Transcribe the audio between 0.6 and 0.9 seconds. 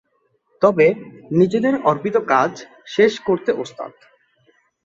তবে,